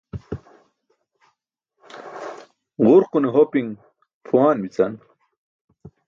Ġurqune 2.85 3.29
hopiṅ 3.35 3.67
pʰuwaan 4.25 4.57
bi̇can. 4.63 4.93